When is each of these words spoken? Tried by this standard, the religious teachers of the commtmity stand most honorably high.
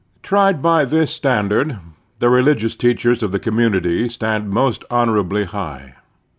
Tried 0.23 0.63
by 0.63 0.83
this 0.83 1.11
standard, 1.13 1.77
the 2.17 2.31
religious 2.31 2.75
teachers 2.75 3.21
of 3.21 3.31
the 3.31 3.39
commtmity 3.39 4.09
stand 4.09 4.49
most 4.49 4.83
honorably 4.89 5.43
high. 5.43 5.93